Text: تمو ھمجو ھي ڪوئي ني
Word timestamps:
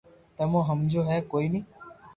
تمو 0.35 0.59
ھمجو 0.67 1.01
ھي 1.09 1.17
ڪوئي 1.31 1.47
ني 1.53 1.61